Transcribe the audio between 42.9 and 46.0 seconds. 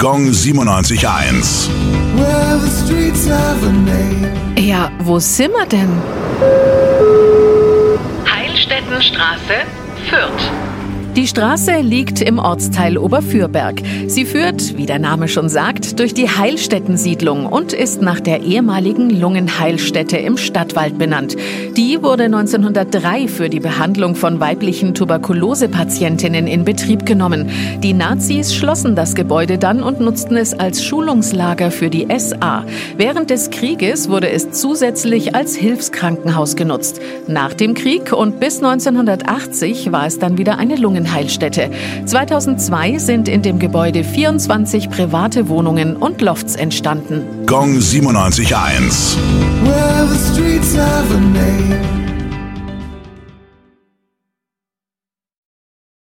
sind in dem Gebäude 24 private Wohnungen